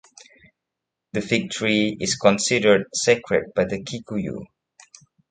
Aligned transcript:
The 1.13 1.21
fig 1.21 1.51
tree 1.51 1.95
is 1.99 2.15
considered 2.15 2.87
sacred 2.91 3.53
by 3.53 3.65
the 3.65 3.83
Kikuyu. 3.83 4.47